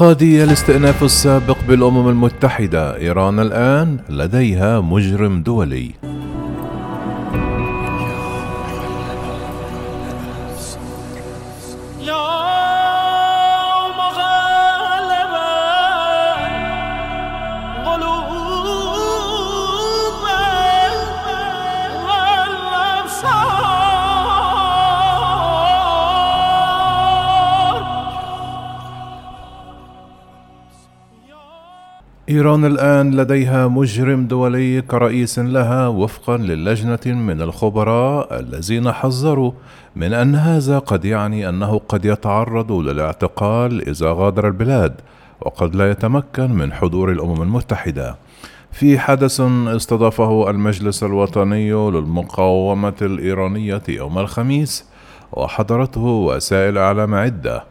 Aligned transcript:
قاضي 0.00 0.44
الاستئناف 0.44 1.02
السابق 1.02 1.56
بالأمم 1.68 2.08
المتحدة 2.08 2.96
إيران 2.96 3.40
الآن 3.40 3.98
لديها 4.08 4.80
مجرم 4.80 5.42
دولي. 5.42 5.90
إيران 32.30 32.64
الآن 32.64 33.10
لديها 33.16 33.68
مجرم 33.68 34.26
دولي 34.26 34.82
كرئيس 34.82 35.38
لها 35.38 35.88
وفقا 35.88 36.36
للجنة 36.36 37.00
من 37.06 37.42
الخبراء 37.42 38.40
الذين 38.40 38.92
حذروا 38.92 39.52
من 39.96 40.12
أن 40.12 40.34
هذا 40.34 40.78
قد 40.78 41.04
يعني 41.04 41.48
أنه 41.48 41.80
قد 41.88 42.04
يتعرض 42.04 42.72
للاعتقال 42.72 43.88
إذا 43.88 44.12
غادر 44.12 44.46
البلاد 44.46 44.94
وقد 45.40 45.76
لا 45.76 45.90
يتمكن 45.90 46.52
من 46.52 46.72
حضور 46.72 47.12
الأمم 47.12 47.42
المتحدة. 47.42 48.16
في 48.72 48.98
حدث 48.98 49.40
استضافه 49.66 50.50
المجلس 50.50 51.02
الوطني 51.04 51.72
للمقاومة 51.72 52.96
الإيرانية 53.02 53.82
يوم 53.88 54.18
الخميس 54.18 54.84
وحضرته 55.32 56.00
وسائل 56.00 56.78
إعلام 56.78 57.14
عدة. 57.14 57.69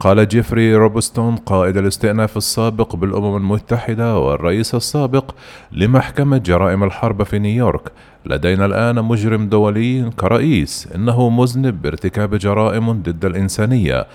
قال 0.00 0.28
جيفري 0.28 0.74
روبرتسون 0.74 1.36
قاضي 1.36 1.76
الاستئناف 1.76 2.36
السابق 2.36 2.96
بالأمم 2.96 3.36
المتحدة 3.36 4.18
والرئيس 4.18 4.74
السابق 4.74 5.34
لمحكمة 5.72 6.38
جرائم 6.38 6.84
الحرب 6.84 7.22
في 7.22 7.38
نيويورك. 7.38 7.92
لدينا 8.26 8.66
الآن 8.66 9.04
مجرم 9.04 9.48
دولي 9.48 10.10
كرئيس 10.10 10.88
إنه 10.94 11.28
مذنب 11.28 11.82
بارتكاب 11.82 12.34
جرائم 12.34 12.92
ضد 12.92 13.24
الإنسانية. 13.24 14.06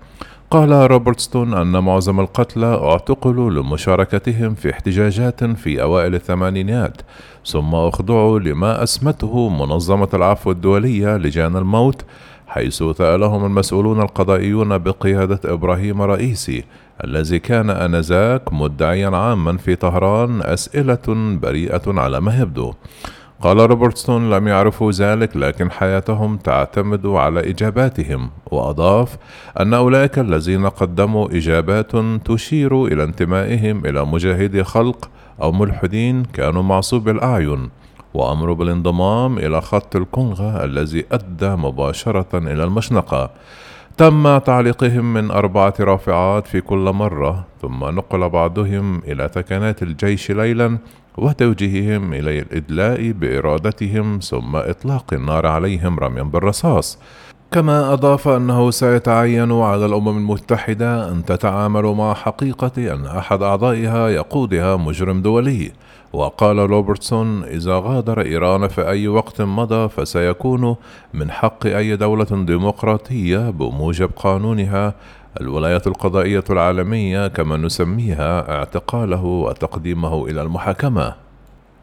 قال 0.51 0.91
روبرتستون 0.91 1.55
أن 1.55 1.85
معظم 1.85 2.21
القتلى 2.21 2.67
اعتقلوا 2.67 3.51
لمشاركتهم 3.51 4.55
في 4.55 4.71
احتجاجات 4.71 5.45
في 5.45 5.83
أوائل 5.83 6.15
الثمانينات 6.15 7.03
ثم 7.47 7.75
أخضعوا 7.75 8.39
لما 8.39 8.83
أسمته 8.83 9.49
منظمة 9.49 10.09
العفو 10.15 10.51
الدولية 10.51 11.17
لجان 11.17 11.57
الموت 11.57 12.05
حيث 12.51 12.83
سألهم 12.83 13.45
المسؤولون 13.47 14.01
القضائيون 14.01 14.79
بقيادة 14.79 15.41
إبراهيم 15.45 16.03
رئيسي 16.03 16.65
الذي 17.05 17.39
كان 17.39 17.71
آنذاك 17.71 18.53
مدعيا 18.53 19.17
عاما 19.17 19.57
في 19.57 19.77
طهران 19.77 20.43
أسئلة 20.43 21.07
بريئة 21.43 21.83
على 21.87 22.21
ما 22.21 22.41
يبدو. 22.41 22.73
قال 23.43 23.57
روبرتسون 23.71 24.31
لم 24.31 24.49
يعرفوا 24.49 24.93
ذلك 24.93 25.37
لكن 25.37 25.71
حياتهم 25.71 26.37
تعتمد 26.37 27.07
على 27.07 27.51
إجاباتهم. 27.51 28.31
وأضاف 28.47 29.17
أن 29.61 29.75
أولئك 29.75 30.19
الذين 30.19 30.67
قدموا 30.67 31.29
إجابات 31.37 31.93
تشير 32.25 32.87
إلى 32.87 33.05
انتمائهم 33.05 33.87
إلى 33.87 34.07
مجاهدي 34.07 34.65
خلق 34.65 35.11
أو 35.43 35.53
ملحدين 35.53 36.23
كانوا 36.25 36.63
معصوب 36.63 37.09
الأعين. 37.09 37.71
وأمروا 38.15 38.55
بالانضمام 38.55 39.39
إلى 39.39 39.61
خط 39.61 39.97
الكونغا 39.97 40.65
الذي 40.65 41.05
أدى 41.13 41.49
مباشرة 41.49 42.39
إلى 42.39 42.65
المشنقة. 42.65 43.31
تم 43.97 44.39
تعليقهم 44.39 45.13
من 45.15 45.31
أربعة 45.31 45.75
رافعات 45.81 46.47
في 46.47 46.61
كل 46.61 46.93
مرة 46.95 47.45
ثم 47.63 47.85
نقل 47.85 48.29
بعضهم 48.29 48.99
إلى 48.99 49.31
ثكنات 49.35 49.83
الجيش 49.83 50.31
ليلا 50.31 50.79
وتوجيههم 51.19 52.13
إلى 52.13 52.39
الإدلاء 52.39 53.13
بإرادتهم 53.13 54.19
ثم 54.19 54.57
إطلاق 54.57 55.15
النار 55.15 55.47
عليهم 55.47 55.99
رميا 55.99 56.23
بالرصاص. 56.23 56.99
كما 57.53 57.93
أضاف 57.93 58.29
أنه 58.29 58.71
سيتعين 58.71 59.53
على 59.53 59.87
الأمم 59.87 60.19
المتحدة 60.19 61.09
أن 61.13 61.25
تتعامل 61.25 61.83
مع 61.83 62.15
حقيقة 62.15 62.95
أن 62.95 63.07
أحد 63.07 63.43
أعضائها 63.43 64.09
يقودها 64.09 64.77
مجرم 64.77 65.23
دولي. 65.23 65.73
وقال 66.13 66.59
روبرتسون 66.59 67.45
إذا 67.45 67.79
غادر 67.79 68.21
إيران 68.21 68.69
في 68.69 68.89
أي 68.89 69.09
وقت 69.09 69.43
مضى 69.43 69.89
فسيكون 69.89 70.77
من 71.15 71.31
حق 71.31 71.67
أي 71.67 71.97
دولة 71.97 72.27
ديمقراطية 72.31 73.51
بموجب 73.51 74.11
قانون 74.17 74.95
الولاية 75.41 75.87
القضائية 75.87 76.45
العالمية 76.51 77.29
كما 77.29 77.57
نسميها 77.57 78.57
اعتقاله 78.59 79.25
وتقديمه 79.25 80.27
إلى 80.27 80.43
المحاكمة. 80.43 81.30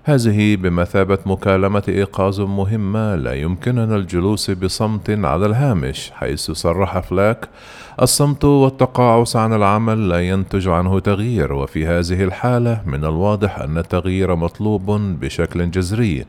هذه 0.08 0.56
بمثابة 0.56 1.18
مكالمة 1.26 1.84
إيقاظ 1.88 2.42
مهمة 2.42 3.16
لا 3.16 3.34
يمكننا 3.34 3.96
الجلوس 3.96 4.52
بصمت 4.52 5.10
على 5.10 5.46
الهامش 5.46 6.12
حيث 6.16 6.52
صرح 6.52 7.00
فلاك 7.00 7.50
الصمت 8.02 8.46
والتقاعس 8.46 9.36
عن 9.36 9.54
العمل 9.54 10.10
لا 10.10 10.20
ينتج 10.30 10.68
عنه 10.68 11.00
تغيير 11.00 11.54
وفي 11.54 11.86
هذه 11.86 12.24
الحالة 12.24 12.82
من 12.86 13.06
الواضح 13.06 13.60
أن 13.60 13.78
التغيير 13.78 14.36
مطلوب 14.36 14.92
بشكل 14.92 15.72
جذري. 15.72 16.26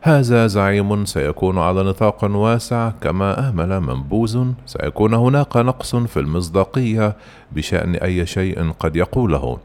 هذا 0.00 0.46
زعيم 0.46 1.04
سيكون 1.04 1.58
على 1.58 1.82
نطاق 1.82 2.24
واسع 2.24 2.90
كما 3.00 3.48
آمل 3.48 3.80
منبوذ 3.80 4.46
سيكون 4.66 5.14
هناك 5.14 5.56
نقص 5.56 5.96
في 5.96 6.20
المصداقية 6.20 7.16
بشأن 7.52 7.94
أي 7.94 8.26
شيء 8.26 8.70
قد 8.70 8.96
يقوله. 8.96 9.58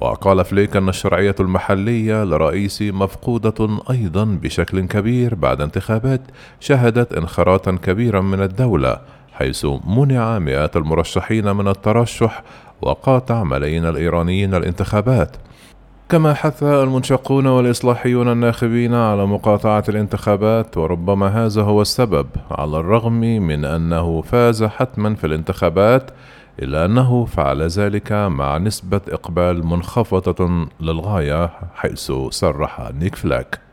وقال 0.00 0.44
فليك 0.44 0.76
أن 0.76 0.88
الشرعية 0.88 1.34
المحلية 1.40 2.24
لرئيس 2.24 2.82
مفقودة 2.82 3.68
أيضا 3.90 4.24
بشكل 4.24 4.80
كبير 4.80 5.34
بعد 5.34 5.60
انتخابات 5.60 6.20
شهدت 6.60 7.12
انخراطا 7.12 7.78
كبيرا 7.82 8.20
من 8.20 8.42
الدولة 8.42 8.98
حيث 9.32 9.66
منع 9.86 10.38
مئات 10.38 10.76
المرشحين 10.76 11.56
من 11.56 11.68
الترشح 11.68 12.42
وقاطع 12.82 13.44
ملايين 13.44 13.84
الإيرانيين 13.84 14.54
الانتخابات. 14.54 15.36
كما 16.08 16.34
حث 16.34 16.62
المنشقون 16.62 17.46
والإصلاحيون 17.46 18.28
الناخبين 18.32 18.94
على 18.94 19.26
مقاطعة 19.26 19.84
الانتخابات 19.88 20.76
وربما 20.76 21.26
هذا 21.26 21.62
هو 21.62 21.82
السبب 21.82 22.26
على 22.50 22.80
الرغم 22.80 23.20
من 23.20 23.64
أنه 23.64 24.22
فاز 24.22 24.64
حتما 24.64 25.14
في 25.14 25.26
الانتخابات 25.26 26.10
إلا 26.62 26.84
أنه 26.84 27.24
فعل 27.24 27.62
ذلك 27.62 28.12
مع 28.12 28.58
نسبة 28.58 29.00
إقبال 29.08 29.66
منخفضة 29.66 30.68
للغاية 30.80 31.50
حيث 31.74 32.12
صرح 32.30 32.90
نيك 32.94 33.14
فلاك. 33.14 33.67